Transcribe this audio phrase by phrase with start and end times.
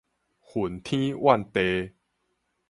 [0.41, 1.91] 恨天怨地